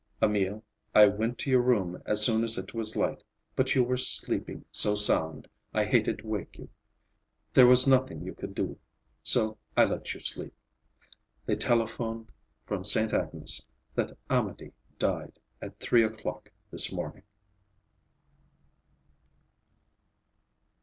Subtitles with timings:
[0.19, 0.63] "Emil,
[0.95, 3.21] I went to your room as soon as it was light,
[3.55, 6.69] but you were sleeping so sound I hated to wake you.
[7.53, 8.79] There was nothing you could do,
[9.21, 10.55] so I let you sleep.
[11.45, 12.31] They telephoned
[12.65, 17.21] from Sainte Agnes that Amédée died at three o'clock this morning."